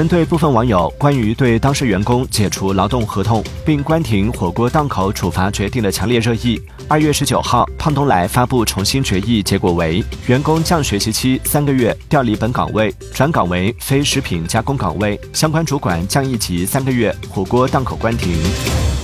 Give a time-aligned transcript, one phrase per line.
[0.00, 18.99] 针对部分网友关于对当事员工解除劳动合同并关停火锅档口处罚决定的强烈热议二月十九号胖东来发布重新决议结果为员工降学习期三个月调离本岗位转岗为非食品加工岗位相关主管降一级三个月火锅档口关停。